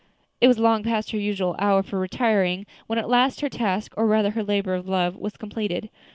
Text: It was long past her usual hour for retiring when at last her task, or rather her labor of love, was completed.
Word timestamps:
It 0.41 0.47
was 0.47 0.57
long 0.57 0.81
past 0.81 1.11
her 1.11 1.19
usual 1.19 1.55
hour 1.59 1.83
for 1.83 1.99
retiring 1.99 2.65
when 2.87 2.97
at 2.97 3.07
last 3.07 3.41
her 3.41 3.49
task, 3.49 3.93
or 3.95 4.07
rather 4.07 4.31
her 4.31 4.43
labor 4.43 4.73
of 4.73 4.87
love, 4.89 5.15
was 5.15 5.37
completed. 5.37 5.91